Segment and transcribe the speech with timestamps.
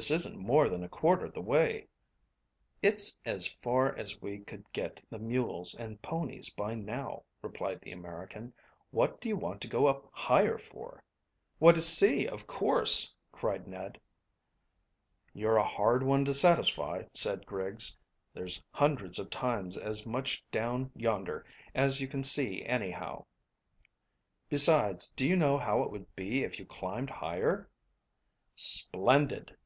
[0.00, 1.88] "This isn't more than a quarter the way."
[2.82, 7.90] "It's as far as we could get the mules and ponies by now," replied the
[7.90, 8.54] American.
[8.92, 11.02] "What do you want to go up higher for?"
[11.58, 14.00] "Why, to see, of course," cried Ned.
[15.34, 17.98] "You're a hard one to satisfy," said Griggs.
[18.32, 21.44] "There's hundreds of times as much down yonder
[21.74, 23.24] as you can see anyhow.
[24.48, 27.68] Besides, do you know how it would be if you climbed higher?"
[28.54, 29.56] "Splendid."